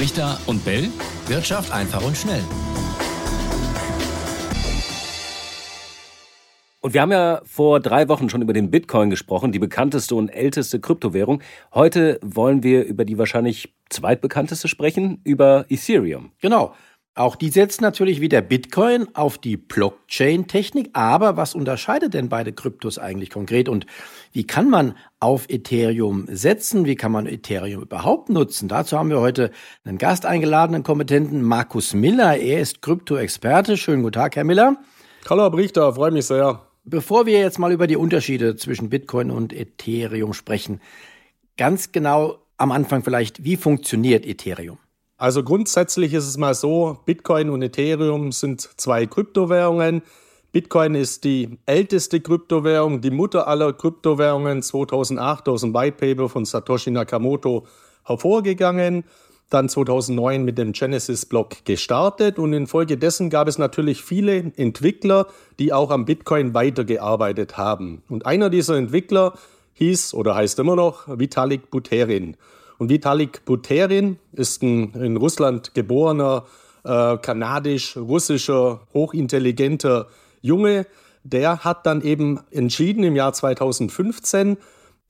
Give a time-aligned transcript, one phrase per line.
[0.00, 0.88] Richter und Bell.
[1.26, 2.42] Wirtschaft einfach und schnell.
[6.80, 10.30] Und wir haben ja vor drei Wochen schon über den Bitcoin gesprochen, die bekannteste und
[10.30, 11.42] älteste Kryptowährung.
[11.74, 16.32] Heute wollen wir über die wahrscheinlich zweitbekannteste sprechen, über Ethereum.
[16.40, 16.74] Genau.
[17.20, 20.88] Auch die setzt natürlich wie der Bitcoin auf die Blockchain-Technik.
[20.94, 23.68] Aber was unterscheidet denn beide Kryptos eigentlich konkret?
[23.68, 23.84] Und
[24.32, 26.86] wie kann man auf Ethereum setzen?
[26.86, 28.68] Wie kann man Ethereum überhaupt nutzen?
[28.68, 29.50] Dazu haben wir heute
[29.84, 32.38] einen Gast eingeladen, einen Kompetenten, Markus Miller.
[32.38, 33.76] Er ist Krypto-Experte.
[33.76, 34.78] Schönen guten Tag, Herr Miller.
[35.28, 36.62] Hallo, Herr Brichter, freue mich sehr.
[36.84, 40.80] Bevor wir jetzt mal über die Unterschiede zwischen Bitcoin und Ethereum sprechen,
[41.58, 44.78] ganz genau am Anfang vielleicht, wie funktioniert Ethereum?
[45.20, 50.00] Also grundsätzlich ist es mal so, Bitcoin und Ethereum sind zwei Kryptowährungen.
[50.50, 56.46] Bitcoin ist die älteste Kryptowährung, die Mutter aller Kryptowährungen, 2008 aus dem White Paper von
[56.46, 57.66] Satoshi Nakamoto
[58.04, 59.04] hervorgegangen,
[59.50, 65.26] dann 2009 mit dem Genesis-Block gestartet und infolgedessen gab es natürlich viele Entwickler,
[65.58, 68.02] die auch am Bitcoin weitergearbeitet haben.
[68.08, 69.34] Und einer dieser Entwickler
[69.74, 72.38] hieß oder heißt immer noch Vitalik Buterin.
[72.80, 76.46] Und Vitalik Buterin ist ein in Russland geborener,
[76.82, 80.06] äh, kanadisch-russischer, hochintelligenter
[80.40, 80.86] Junge.
[81.22, 84.56] Der hat dann eben entschieden im Jahr 2015,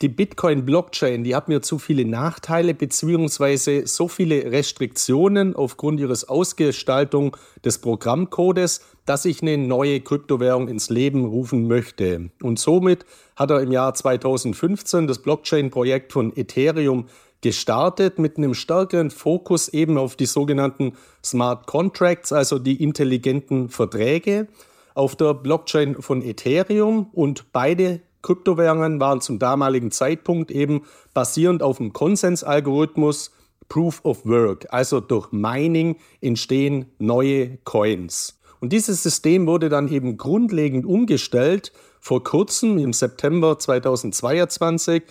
[0.03, 7.37] die Bitcoin-Blockchain, die hat mir zu viele Nachteile beziehungsweise so viele Restriktionen aufgrund ihres Ausgestaltung
[7.65, 12.31] des Programmcodes, dass ich eine neue Kryptowährung ins Leben rufen möchte.
[12.43, 13.05] Und somit
[13.37, 17.07] hat er im Jahr 2015 das Blockchain-Projekt von Ethereum
[17.41, 24.48] gestartet mit einem stärkeren Fokus eben auf die sogenannten Smart Contracts, also die intelligenten Verträge
[24.94, 27.08] auf der Blockchain von Ethereum.
[27.12, 30.83] Und beide Kryptowährungen waren zum damaligen Zeitpunkt eben
[31.14, 33.30] basierend auf dem Konsensalgorithmus
[33.68, 38.41] Proof of Work, also durch Mining entstehen neue Coins.
[38.58, 41.73] Und dieses System wurde dann eben grundlegend umgestellt.
[42.00, 45.02] Vor kurzem im September 2022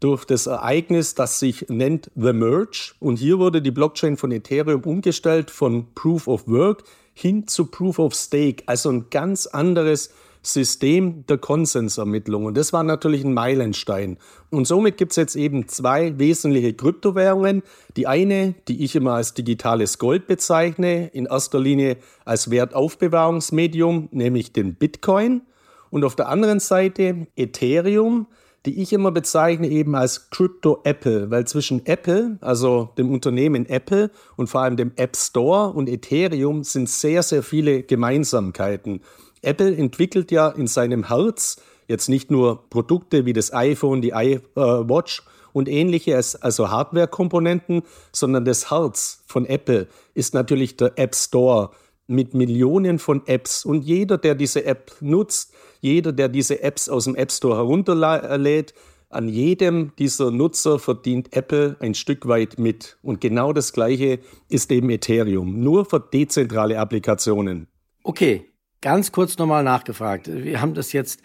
[0.00, 2.92] durch das Ereignis, das sich nennt The Merge.
[2.98, 7.98] Und hier wurde die Blockchain von Ethereum umgestellt von Proof of Work hin zu Proof
[7.98, 10.10] of Stake, also ein ganz anderes
[10.42, 12.46] System der Konsensermittlung.
[12.46, 14.16] Und das war natürlich ein Meilenstein.
[14.48, 17.62] Und somit gibt es jetzt eben zwei wesentliche Kryptowährungen.
[17.96, 24.52] Die eine, die ich immer als digitales Gold bezeichne, in erster Linie als Wertaufbewahrungsmedium, nämlich
[24.54, 25.42] den Bitcoin.
[25.90, 28.26] Und auf der anderen Seite Ethereum,
[28.66, 34.10] die ich immer bezeichne eben als Crypto Apple, weil zwischen Apple, also dem Unternehmen Apple
[34.36, 39.00] und vor allem dem App Store und Ethereum sind sehr, sehr viele Gemeinsamkeiten.
[39.42, 45.22] Apple entwickelt ja in seinem Herz jetzt nicht nur Produkte wie das iPhone, die iWatch
[45.52, 47.82] und ähnliche, also Hardware-Komponenten,
[48.12, 51.70] sondern das Herz von Apple ist natürlich der App Store
[52.10, 53.64] mit Millionen von Apps.
[53.64, 58.74] Und jeder, der diese App nutzt, jeder, der diese Apps aus dem App Store herunterlädt,
[59.08, 62.98] an jedem dieser Nutzer verdient Apple ein Stück weit mit.
[63.02, 67.66] Und genau das Gleiche ist eben Ethereum, nur für dezentrale Applikationen.
[68.04, 68.50] Okay,
[68.80, 70.28] ganz kurz nochmal nachgefragt.
[70.32, 71.22] Wir haben das jetzt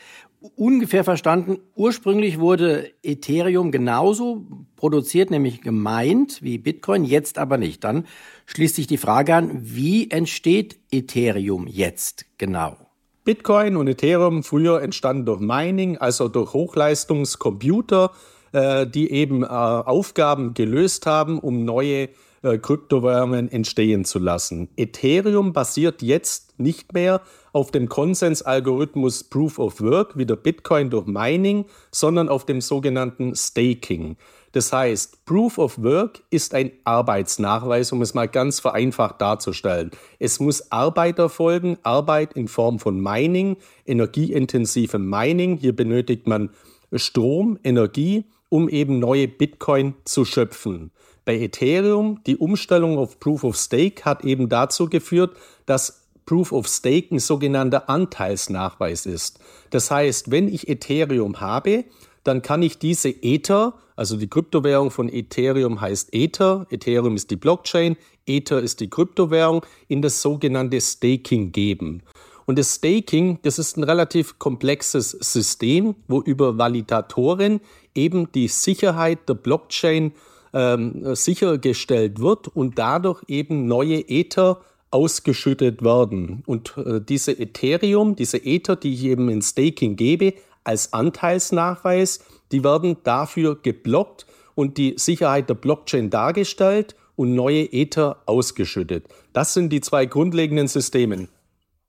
[0.56, 1.58] ungefähr verstanden.
[1.76, 4.46] Ursprünglich wurde Ethereum genauso
[4.76, 7.84] produziert, nämlich gemeint wie Bitcoin, jetzt aber nicht.
[7.84, 8.06] Dann
[8.46, 12.78] schließt sich die Frage an, wie entsteht Ethereum jetzt genau?
[13.24, 18.12] Bitcoin und Ethereum früher entstanden durch Mining, also durch Hochleistungscomputer,
[18.52, 22.10] äh, die eben äh, Aufgaben gelöst haben, um neue
[22.44, 24.70] äh, Kryptowährungen entstehen zu lassen.
[24.78, 27.22] Ethereum basiert jetzt nicht mehr
[27.56, 33.34] auf dem Konsensalgorithmus Proof of Work wie der Bitcoin durch Mining, sondern auf dem sogenannten
[33.34, 34.18] Staking.
[34.52, 39.92] Das heißt, Proof of Work ist ein Arbeitsnachweis, um es mal ganz vereinfacht darzustellen.
[40.20, 43.56] Es muss Arbeit erfolgen, Arbeit in Form von Mining,
[43.86, 45.56] energieintensivem Mining.
[45.56, 46.50] Hier benötigt man
[46.94, 50.92] Strom, Energie, um eben neue Bitcoin zu schöpfen.
[51.24, 56.68] Bei Ethereum, die Umstellung auf Proof of Stake hat eben dazu geführt, dass Proof of
[56.68, 59.40] Stake ein sogenannter Anteilsnachweis ist.
[59.70, 61.86] Das heißt, wenn ich Ethereum habe,
[62.24, 67.36] dann kann ich diese Ether, also die Kryptowährung von Ethereum heißt Ether, Ethereum ist die
[67.36, 67.96] Blockchain,
[68.26, 72.02] Ether ist die Kryptowährung, in das sogenannte Staking geben.
[72.48, 77.62] Und das Staking, das ist ein relativ komplexes System, wo über Validatoren
[77.94, 80.14] eben die Sicherheit der Blockchain
[80.54, 84.62] ähm, sichergestellt wird und dadurch eben neue Ether
[84.96, 86.42] ausgeschüttet werden.
[86.46, 92.22] Und äh, diese Ethereum, diese Ether, die ich eben in Staking gebe, als Anteilsnachweis,
[92.54, 94.26] die werden dafür geblockt
[94.56, 99.06] und die Sicherheit der Blockchain dargestellt und neue Ether ausgeschüttet.
[99.34, 101.28] Das sind die zwei grundlegenden Systeme.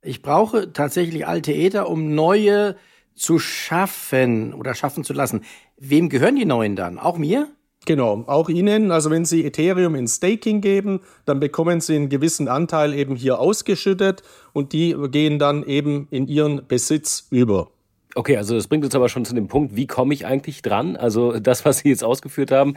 [0.03, 2.75] Ich brauche tatsächlich alte Ether, um neue
[3.15, 5.43] zu schaffen oder schaffen zu lassen.
[5.79, 6.99] Wem gehören die neuen dann?
[6.99, 7.49] Auch mir?
[7.87, 8.91] Genau, auch Ihnen.
[8.91, 13.39] Also wenn Sie Ethereum in Staking geben, dann bekommen Sie einen gewissen Anteil eben hier
[13.39, 17.71] ausgeschüttet und die gehen dann eben in Ihren Besitz über.
[18.17, 20.97] Okay, also das bringt uns aber schon zu dem Punkt, wie komme ich eigentlich dran?
[20.97, 22.75] Also das, was Sie jetzt ausgeführt haben,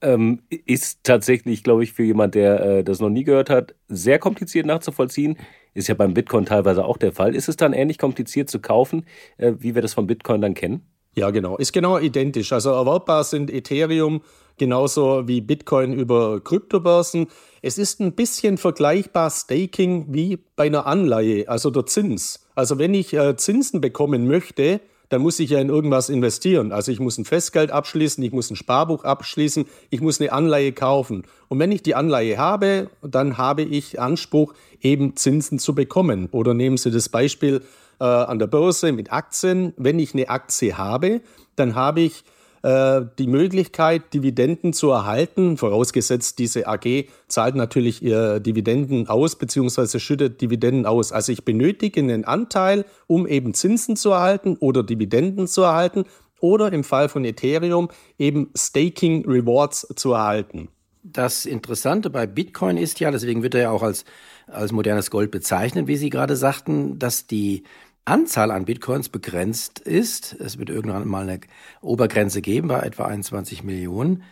[0.00, 4.20] ähm, ist tatsächlich, glaube ich, für jemand, der äh, das noch nie gehört hat, sehr
[4.20, 5.38] kompliziert nachzuvollziehen.
[5.74, 7.34] Ist ja beim Bitcoin teilweise auch der Fall.
[7.34, 9.06] Ist es dann ähnlich kompliziert zu kaufen,
[9.38, 10.82] äh, wie wir das vom Bitcoin dann kennen?
[11.14, 11.56] Ja, genau.
[11.56, 12.52] Ist genau identisch.
[12.52, 14.22] Also erwerbbar sind Ethereum
[14.58, 17.28] genauso wie Bitcoin über Kryptobörsen.
[17.62, 22.46] Es ist ein bisschen vergleichbar Staking wie bei einer Anleihe, also der Zins.
[22.54, 24.80] Also wenn ich äh, Zinsen bekommen möchte,
[25.12, 26.72] dann muss ich ja in irgendwas investieren.
[26.72, 30.72] Also ich muss ein Festgeld abschließen, ich muss ein Sparbuch abschließen, ich muss eine Anleihe
[30.72, 31.24] kaufen.
[31.48, 36.30] Und wenn ich die Anleihe habe, dann habe ich Anspruch, eben Zinsen zu bekommen.
[36.32, 37.60] Oder nehmen Sie das Beispiel
[38.00, 39.74] äh, an der Börse mit Aktien.
[39.76, 41.20] Wenn ich eine Aktie habe,
[41.56, 42.24] dann habe ich
[42.62, 49.98] äh, die Möglichkeit, Dividenden zu erhalten, vorausgesetzt diese AG zahlt natürlich ihr Dividenden aus bzw.
[49.98, 51.12] schüttet Dividenden aus.
[51.12, 56.04] Also ich benötige einen Anteil, um eben Zinsen zu erhalten oder Dividenden zu erhalten
[56.40, 57.88] oder im Fall von Ethereum
[58.18, 60.68] eben Staking Rewards zu erhalten.
[61.04, 64.04] Das Interessante bei Bitcoin ist ja, deswegen wird er ja auch als,
[64.46, 67.64] als modernes Gold bezeichnet, wie Sie gerade sagten, dass die
[68.04, 70.34] Anzahl an Bitcoins begrenzt ist.
[70.40, 71.40] Es wird irgendwann mal eine
[71.80, 74.24] Obergrenze geben bei etwa 21 Millionen.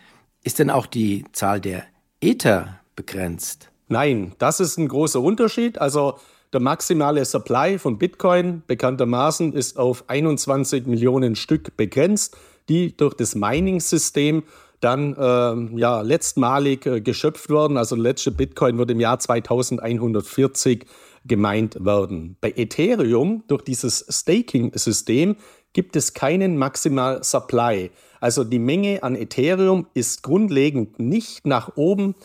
[0.43, 1.83] Ist denn auch die Zahl der
[2.19, 3.71] Ether begrenzt?
[3.87, 5.79] Nein, das ist ein großer Unterschied.
[5.79, 6.17] Also
[6.51, 12.35] der maximale Supply von Bitcoin bekanntermaßen ist auf 21 Millionen Stück begrenzt,
[12.67, 14.43] die durch das Mining-System
[14.81, 17.77] dann äh, ja, letztmalig äh, geschöpft werden.
[17.77, 20.85] Also der letzte Bitcoin wird im Jahr 2140
[21.25, 22.35] gemeint werden.
[22.41, 25.37] Bei Ethereum durch dieses Staking-System
[25.73, 27.91] gibt es keinen Maximal Supply.
[28.19, 32.15] Also die Menge an Ethereum ist grundlegend nicht nach oben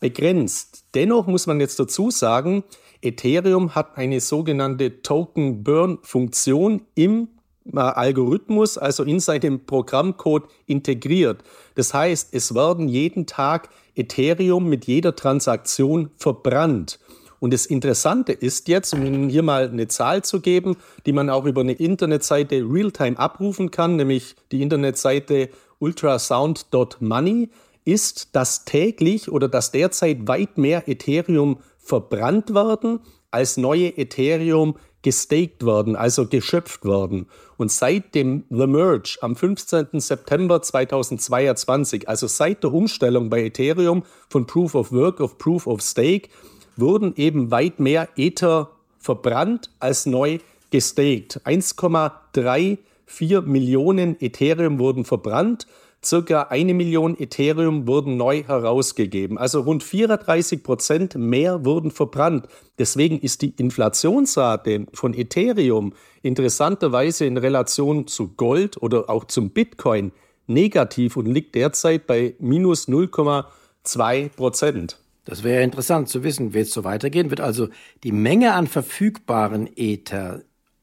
[0.00, 0.84] begrenzt.
[0.94, 2.64] Dennoch muss man jetzt dazu sagen,
[3.02, 7.28] Ethereum hat eine sogenannte Token Burn Funktion im
[7.72, 11.42] Algorithmus, also in seinem Programmcode integriert.
[11.74, 16.98] Das heißt, es werden jeden Tag Ethereum mit jeder Transaktion verbrannt.
[17.40, 21.28] Und das Interessante ist jetzt, um Ihnen hier mal eine Zahl zu geben, die man
[21.28, 27.50] auch über eine Internetseite Realtime abrufen kann, nämlich die Internetseite ultrasound.money,
[27.84, 33.00] ist, dass täglich oder dass derzeit weit mehr Ethereum verbrannt werden,
[33.30, 37.26] als neue Ethereum gestaked werden, also geschöpft werden.
[37.56, 40.00] Und seit dem The Merge am 15.
[40.00, 45.80] September 2022, also seit der Umstellung bei Ethereum von Proof of Work auf Proof of
[45.82, 46.30] Stake,
[46.76, 50.38] wurden eben weit mehr Ether verbrannt als neu
[50.70, 51.40] gestaked.
[51.44, 55.68] 1,34 Millionen Ethereum wurden verbrannt,
[56.04, 59.38] circa eine Million Ethereum wurden neu herausgegeben.
[59.38, 62.48] Also rund 34 Prozent mehr wurden verbrannt.
[62.78, 65.92] Deswegen ist die Inflationsrate von Ethereum
[66.22, 70.12] interessanterweise in Relation zu Gold oder auch zum Bitcoin
[70.46, 74.98] negativ und liegt derzeit bei minus 0,2 Prozent.
[75.24, 77.30] Das wäre interessant zu wissen, wird es so weitergehen?
[77.30, 77.68] Wird also
[78.02, 80.42] die Menge an verfügbaren Ether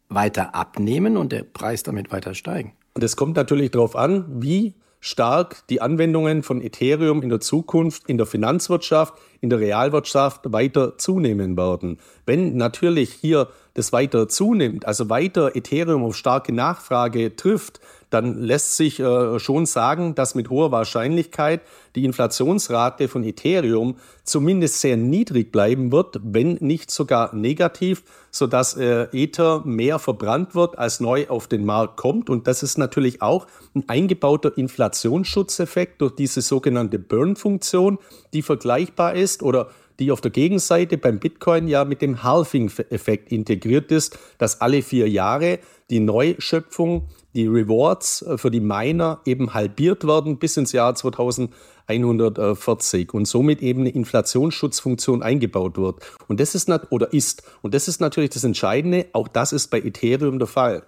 [0.09, 2.73] weiter abnehmen und der Preis damit weiter steigen?
[2.93, 8.03] Und es kommt natürlich darauf an, wie stark die Anwendungen von Ethereum in der Zukunft
[8.07, 11.97] in der Finanzwirtschaft, in der Realwirtschaft weiter zunehmen werden.
[12.25, 17.81] Wenn natürlich hier das weiter zunimmt, also weiter Ethereum auf starke Nachfrage trifft,
[18.11, 21.61] dann lässt sich äh, schon sagen, dass mit hoher Wahrscheinlichkeit
[21.95, 29.07] die Inflationsrate von Ethereum zumindest sehr niedrig bleiben wird, wenn nicht sogar negativ, sodass äh,
[29.13, 32.29] Ether mehr verbrannt wird, als neu auf den Markt kommt.
[32.29, 37.97] Und das ist natürlich auch ein eingebauter Inflationsschutzeffekt durch diese sogenannte Burn-Funktion,
[38.33, 43.91] die vergleichbar ist oder die auf der Gegenseite beim Bitcoin ja mit dem Halving-Effekt integriert
[43.91, 45.59] ist, dass alle vier Jahre
[45.91, 53.13] die Neuschöpfung, die Rewards äh, für die Miner eben halbiert werden bis ins Jahr 2140
[53.13, 55.99] und somit eben eine Inflationsschutzfunktion eingebaut wird.
[56.27, 59.07] Und das ist oder ist und das ist natürlich das Entscheidende.
[59.13, 60.83] Auch das ist bei Ethereum der Fall.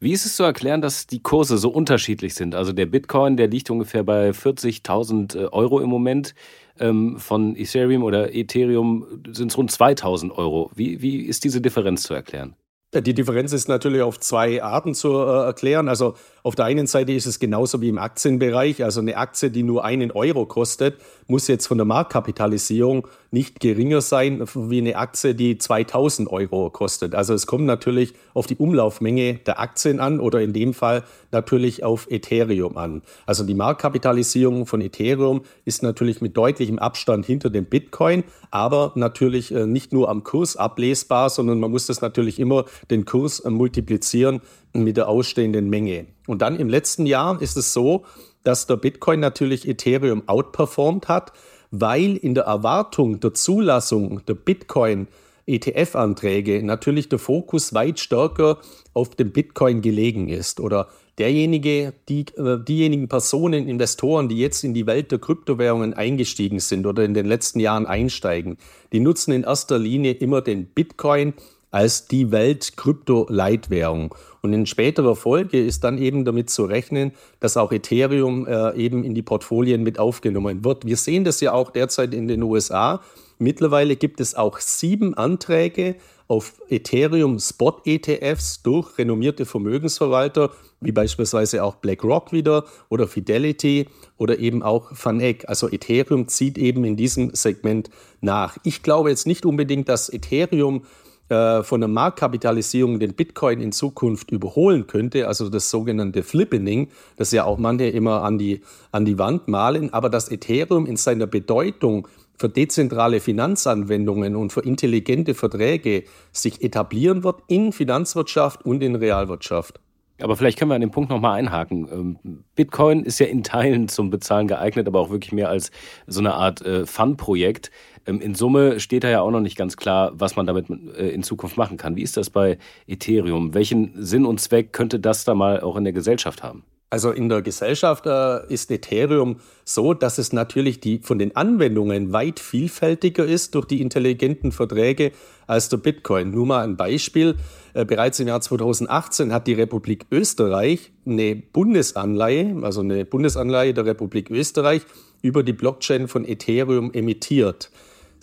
[0.00, 2.54] Wie ist es zu erklären, dass die Kurse so unterschiedlich sind?
[2.54, 6.34] Also der Bitcoin, der liegt ungefähr bei 40.000 äh, Euro im Moment.
[6.78, 10.70] Ähm, von Ethereum oder Ethereum sind es rund 2.000 Euro.
[10.74, 12.56] Wie, wie ist diese Differenz zu erklären?
[12.94, 15.88] Die Differenz ist natürlich auf zwei Arten zu äh, erklären.
[15.88, 18.84] Also auf der einen Seite ist es genauso wie im Aktienbereich.
[18.84, 20.96] Also eine Aktie, die nur einen Euro kostet,
[21.26, 27.14] muss jetzt von der Marktkapitalisierung nicht geringer sein wie eine Aktie, die 2000 Euro kostet.
[27.14, 31.84] Also es kommt natürlich auf die Umlaufmenge der Aktien an oder in dem Fall natürlich
[31.84, 33.00] auf Ethereum an.
[33.24, 39.54] Also die Marktkapitalisierung von Ethereum ist natürlich mit deutlichem Abstand hinter dem Bitcoin, aber natürlich
[39.54, 43.50] äh, nicht nur am Kurs ablesbar, sondern man muss das natürlich immer den Kurs äh,
[43.50, 44.40] multiplizieren
[44.72, 46.06] mit der ausstehenden Menge.
[46.26, 48.04] Und dann im letzten Jahr ist es so,
[48.44, 51.32] dass der Bitcoin natürlich Ethereum outperformt hat,
[51.70, 55.08] weil in der Erwartung der Zulassung der Bitcoin
[55.46, 58.58] ETF-Anträge natürlich der Fokus weit stärker
[58.94, 64.74] auf dem Bitcoin gelegen ist oder derjenige, die, äh, diejenigen Personen, Investoren, die jetzt in
[64.74, 68.56] die Welt der Kryptowährungen eingestiegen sind oder in den letzten Jahren einsteigen,
[68.92, 71.34] die nutzen in erster Linie immer den Bitcoin
[71.72, 74.14] als die Welt-Krypto-Leitwährung.
[74.42, 79.02] Und in späterer Folge ist dann eben damit zu rechnen, dass auch Ethereum äh, eben
[79.02, 80.86] in die Portfolien mit aufgenommen wird.
[80.86, 83.00] Wir sehen das ja auch derzeit in den USA.
[83.38, 85.96] Mittlerweile gibt es auch sieben Anträge
[86.28, 90.50] auf Ethereum Spot ETFs durch renommierte Vermögensverwalter,
[90.80, 95.48] wie beispielsweise auch BlackRock wieder oder Fidelity oder eben auch FANEC.
[95.48, 98.56] Also Ethereum zieht eben in diesem Segment nach.
[98.62, 100.84] Ich glaube jetzt nicht unbedingt, dass Ethereum
[101.32, 107.32] äh, von der Marktkapitalisierung den Bitcoin in Zukunft überholen könnte, also das sogenannte Flippening, das
[107.32, 108.60] ja auch manche immer an die,
[108.90, 114.60] an die Wand malen, aber dass Ethereum in seiner Bedeutung für dezentrale Finanzanwendungen und für
[114.60, 119.80] intelligente Verträge sich etablieren wird in Finanzwirtschaft und in Realwirtschaft.
[120.20, 121.88] Aber vielleicht können wir an dem Punkt nochmal einhaken.
[121.90, 125.70] Ähm, Bitcoin ist ja in Teilen zum Bezahlen geeignet, aber auch wirklich mehr als
[126.06, 127.70] so eine Art äh, Fun-Projekt.
[128.06, 131.08] Ähm, in Summe steht da ja auch noch nicht ganz klar, was man damit äh,
[131.08, 131.96] in Zukunft machen kann.
[131.96, 133.54] Wie ist das bei Ethereum?
[133.54, 136.64] Welchen Sinn und Zweck könnte das da mal auch in der Gesellschaft haben?
[136.92, 142.12] Also in der Gesellschaft äh, ist Ethereum so, dass es natürlich die, von den Anwendungen
[142.12, 145.12] weit vielfältiger ist durch die intelligenten Verträge
[145.46, 146.32] als der Bitcoin.
[146.32, 147.36] Nur mal ein Beispiel.
[147.72, 153.86] Äh, bereits im Jahr 2018 hat die Republik Österreich eine Bundesanleihe, also eine Bundesanleihe der
[153.86, 154.82] Republik Österreich,
[155.22, 157.70] über die Blockchain von Ethereum emittiert.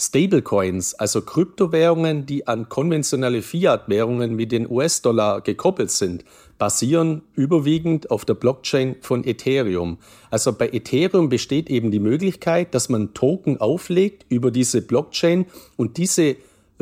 [0.02, 6.24] Stablecoins, also Kryptowährungen, die an konventionelle Fiat-Währungen wie den US-Dollar gekoppelt sind,
[6.58, 9.98] basieren überwiegend auf der Blockchain von Ethereum.
[10.32, 15.98] Also bei Ethereum besteht eben die Möglichkeit, dass man Token auflegt über diese Blockchain und
[15.98, 16.38] diese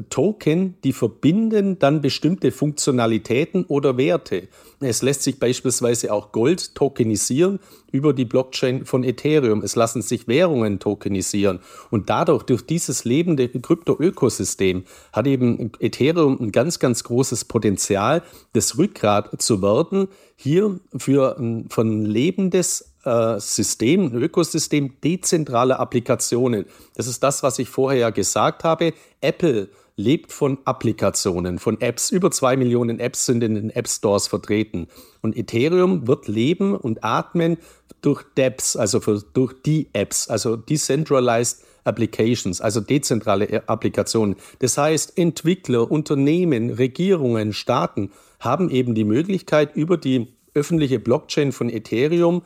[0.10, 4.48] Token, die verbinden dann bestimmte Funktionalitäten oder Werte.
[4.80, 7.60] Es lässt sich beispielsweise auch Gold tokenisieren
[7.92, 9.64] über die Blockchain von Ethereum.
[9.64, 11.60] Es lassen sich Währungen tokenisieren.
[11.90, 18.22] Und dadurch, durch dieses lebende Krypto-Ökosystem, hat eben Ethereum ein ganz, ganz großes Potenzial,
[18.54, 26.66] das Rückgrat zu werden, hier für ein, von lebendes äh, System, ein Ökosystem dezentraler Applikationen.
[26.96, 28.94] Das ist das, was ich vorher ja gesagt habe.
[29.22, 32.12] Apple lebt von Applikationen, von Apps.
[32.12, 34.88] Über zwei Millionen Apps sind in den App Stores vertreten.
[35.22, 37.58] Und Ethereum wird leben und atmen
[38.02, 44.36] durch DApps, also für, durch die Apps, also Decentralized Applications, also dezentrale Applikationen.
[44.60, 51.70] Das heißt, Entwickler, Unternehmen, Regierungen, Staaten haben eben die Möglichkeit, über die öffentliche Blockchain von
[51.70, 52.42] Ethereum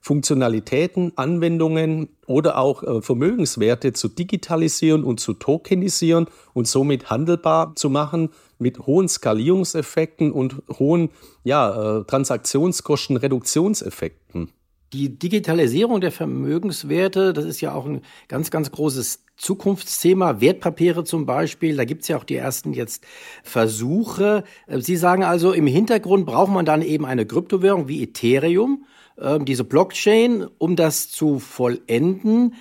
[0.00, 7.90] Funktionalitäten, Anwendungen oder auch äh, Vermögenswerte zu digitalisieren und zu tokenisieren und somit handelbar zu
[7.90, 11.10] machen mit hohen Skalierungseffekten und hohen
[11.44, 14.50] ja, äh, Transaktionskostenreduktionseffekten.
[14.92, 20.40] Die Digitalisierung der Vermögenswerte, das ist ja auch ein ganz, ganz großes Zukunftsthema.
[20.40, 23.04] Wertpapiere zum Beispiel, da gibt es ja auch die ersten jetzt
[23.42, 24.44] Versuche.
[24.66, 28.86] Äh, Sie sagen also, im Hintergrund braucht man dann eben eine Kryptowährung wie Ethereum,
[29.20, 32.54] ähm, diese Blockchain, um das zu vollenden.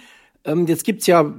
[0.43, 1.33] Ähm, jetzt gibt's ja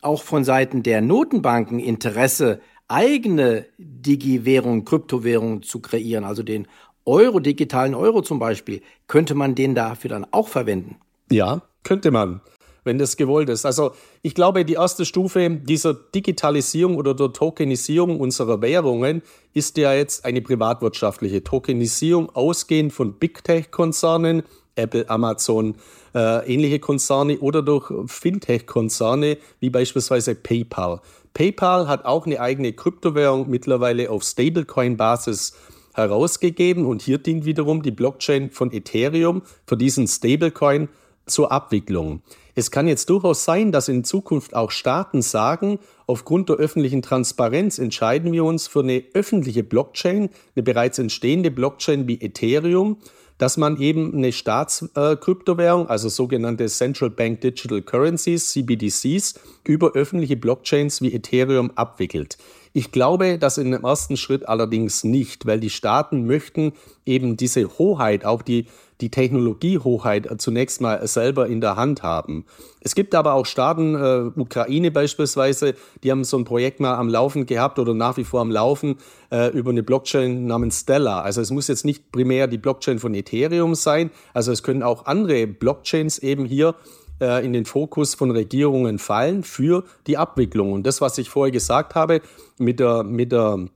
[0.00, 6.68] auch von Seiten der Notenbanken Interesse, eigene Digi-Währungen, Kryptowährungen zu kreieren, also den
[7.04, 8.82] Euro, digitalen Euro zum Beispiel.
[9.06, 10.96] Könnte man den dafür dann auch verwenden?
[11.30, 12.40] Ja, könnte man
[12.86, 13.66] wenn das gewollt ist.
[13.66, 19.92] Also ich glaube, die erste Stufe dieser Digitalisierung oder der Tokenisierung unserer Währungen ist ja
[19.92, 24.42] jetzt eine privatwirtschaftliche Tokenisierung, ausgehend von Big Tech-Konzernen,
[24.76, 25.74] Apple, Amazon,
[26.14, 31.00] äh, ähnliche Konzerne oder durch Fintech-Konzerne wie beispielsweise PayPal.
[31.34, 35.54] PayPal hat auch eine eigene Kryptowährung mittlerweile auf Stablecoin-Basis
[35.94, 40.88] herausgegeben und hier dient wiederum die Blockchain von Ethereum für diesen Stablecoin
[41.26, 42.22] zur Abwicklung.
[42.54, 47.78] Es kann jetzt durchaus sein, dass in Zukunft auch Staaten sagen, aufgrund der öffentlichen Transparenz
[47.78, 52.96] entscheiden wir uns für eine öffentliche Blockchain, eine bereits entstehende Blockchain wie Ethereum,
[53.38, 61.02] dass man eben eine Staatskryptowährung, also sogenannte Central Bank Digital Currencies, CBDCs, über öffentliche Blockchains
[61.02, 62.38] wie Ethereum abwickelt.
[62.72, 66.72] Ich glaube das in dem ersten Schritt allerdings nicht, weil die Staaten möchten
[67.04, 68.66] eben diese Hoheit, auch die,
[69.00, 72.44] die Technologiehoheit zunächst mal selber in der Hand haben.
[72.80, 77.08] Es gibt aber auch Staaten, äh, Ukraine beispielsweise, die haben so ein Projekt mal am
[77.08, 78.96] Laufen gehabt oder nach wie vor am Laufen
[79.30, 81.24] äh, über eine Blockchain namens Stellar.
[81.24, 85.06] Also es muss jetzt nicht primär die Blockchain von Ethereum sein, also es können auch
[85.06, 86.74] andere Blockchains eben hier
[87.20, 90.72] äh, in den Fokus von Regierungen fallen für die Abwicklung.
[90.72, 92.20] Und das, was ich vorher gesagt habe,
[92.58, 93.68] mit der, mit der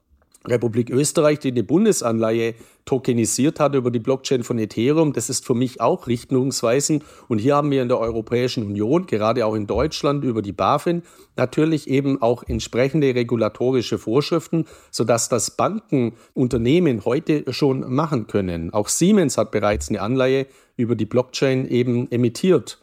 [0.47, 2.55] Republik Österreich, die eine Bundesanleihe
[2.87, 7.05] tokenisiert hat über die Blockchain von Ethereum, das ist für mich auch richtungsweisend.
[7.29, 11.03] Und hier haben wir in der Europäischen Union, gerade auch in Deutschland über die BaFin,
[11.37, 18.73] natürlich eben auch entsprechende regulatorische Vorschriften, sodass das Bankenunternehmen heute schon machen können.
[18.73, 22.79] Auch Siemens hat bereits eine Anleihe über die Blockchain eben emittiert.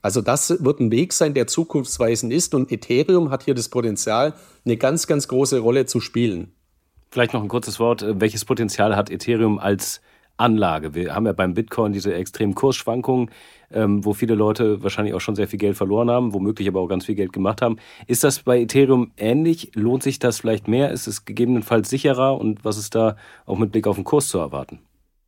[0.00, 4.34] Also das wird ein Weg sein, der zukunftsweisend ist und Ethereum hat hier das Potenzial,
[4.64, 6.52] eine ganz, ganz große Rolle zu spielen.
[7.12, 8.04] Vielleicht noch ein kurzes Wort.
[8.06, 10.00] Welches Potenzial hat Ethereum als
[10.36, 10.94] Anlage?
[10.94, 13.30] Wir haben ja beim Bitcoin diese extremen Kursschwankungen,
[13.72, 16.86] ähm, wo viele Leute wahrscheinlich auch schon sehr viel Geld verloren haben, womöglich aber auch
[16.86, 17.78] ganz viel Geld gemacht haben.
[18.06, 19.72] Ist das bei Ethereum ähnlich?
[19.74, 20.92] Lohnt sich das vielleicht mehr?
[20.92, 22.38] Ist es gegebenenfalls sicherer?
[22.38, 24.78] Und was ist da auch mit Blick auf den Kurs zu erwarten?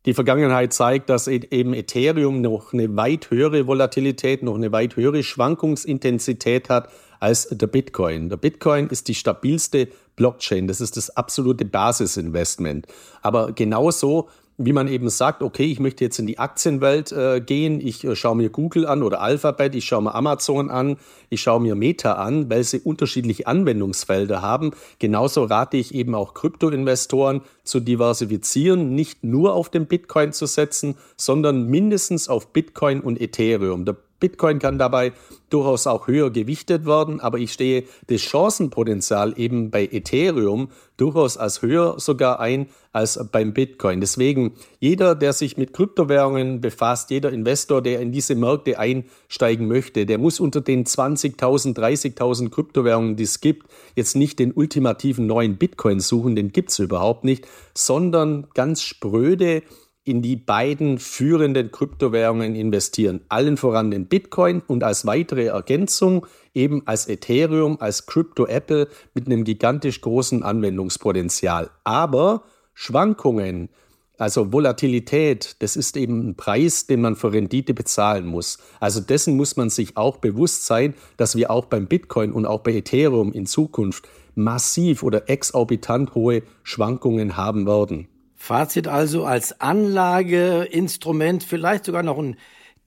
[0.05, 4.95] Die Vergangenheit zeigt, dass e- eben Ethereum noch eine weit höhere Volatilität, noch eine weit
[4.95, 6.87] höhere Schwankungsintensität hat
[7.23, 8.27] als der Bitcoin.
[8.27, 9.87] Der Bitcoin ist die stabilste
[10.17, 10.67] Blockchain.
[10.67, 12.85] Das ist das absolute Basisinvestment.
[13.21, 14.27] Aber genauso
[14.57, 18.15] wie man eben sagt, okay, ich möchte jetzt in die Aktienwelt äh, gehen, ich äh,
[18.15, 20.97] schaue mir Google an oder Alphabet, ich schaue mir Amazon an,
[21.29, 24.71] ich schaue mir Meta an, weil sie unterschiedliche Anwendungsfelder haben.
[24.99, 30.95] Genauso rate ich eben auch Kryptoinvestoren zu diversifizieren, nicht nur auf den Bitcoin zu setzen,
[31.17, 33.85] sondern mindestens auf Bitcoin und Ethereum.
[33.85, 35.11] Der Bitcoin kann dabei
[35.49, 41.61] durchaus auch höher gewichtet werden, aber ich stehe das Chancenpotenzial eben bei Ethereum durchaus als
[41.61, 43.99] höher sogar ein als beim Bitcoin.
[43.99, 50.05] Deswegen jeder, der sich mit Kryptowährungen befasst, jeder Investor, der in diese Märkte einsteigen möchte,
[50.05, 55.57] der muss unter den 20.000, 30.000 Kryptowährungen, die es gibt, jetzt nicht den ultimativen neuen
[55.57, 59.63] Bitcoin suchen, den gibt es überhaupt nicht, sondern ganz spröde
[60.05, 63.21] in die beiden führenden Kryptowährungen investieren.
[63.29, 69.27] Allen voran den Bitcoin und als weitere Ergänzung eben als Ethereum, als Crypto Apple mit
[69.27, 71.69] einem gigantisch großen Anwendungspotenzial.
[71.85, 73.69] Aber Schwankungen,
[74.17, 78.59] also Volatilität, das ist eben ein Preis, den man für Rendite bezahlen muss.
[78.79, 82.59] Also dessen muss man sich auch bewusst sein, dass wir auch beim Bitcoin und auch
[82.59, 88.07] bei Ethereum in Zukunft massiv oder exorbitant hohe Schwankungen haben werden.
[88.43, 92.35] Fazit also als Anlageinstrument vielleicht sogar noch ein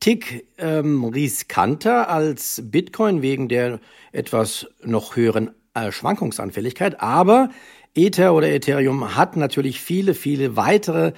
[0.01, 3.81] Tick ähm, riskanter als Bitcoin wegen der
[4.13, 7.01] etwas noch höheren äh, Schwankungsanfälligkeit.
[7.01, 7.49] Aber
[7.95, 11.15] Ether oder Ethereum hat natürlich viele, viele weitere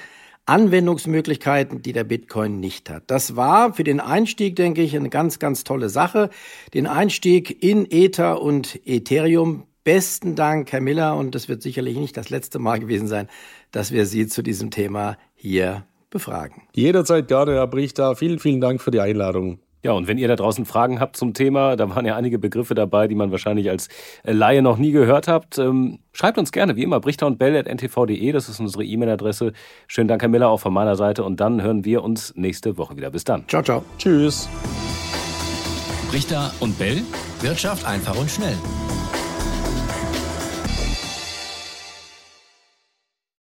[0.47, 3.11] Anwendungsmöglichkeiten, die der Bitcoin nicht hat.
[3.11, 6.31] Das war für den Einstieg, denke ich, eine ganz, ganz tolle Sache.
[6.75, 9.68] Den Einstieg in Ether und Ethereum.
[9.89, 11.17] Besten Dank, Herr Miller.
[11.17, 13.27] Und das wird sicherlich nicht das letzte Mal gewesen sein,
[13.71, 16.65] dass wir Sie zu diesem Thema hier befragen.
[16.75, 18.15] Jederzeit gerne, Herr Brichter.
[18.15, 19.61] Vielen, vielen Dank für die Einladung.
[19.83, 22.75] Ja, und wenn ihr da draußen Fragen habt zum Thema, da waren ja einige Begriffe
[22.75, 23.89] dabei, die man wahrscheinlich als
[24.25, 28.51] Laie noch nie gehört habt, ähm, schreibt uns gerne, wie immer, brichter und bell.ntv.de, das
[28.51, 29.55] ist unsere E-Mail-Adresse.
[29.87, 32.99] Schönen Dank, Herr Miller, auch von meiner Seite und dann hören wir uns nächste Woche
[32.99, 33.09] wieder.
[33.09, 33.49] Bis dann.
[33.49, 33.83] Ciao, ciao.
[33.97, 34.51] Tschüss.
[36.11, 37.01] Brichter und Bell.
[37.41, 38.59] Wirtschaft einfach und schnell.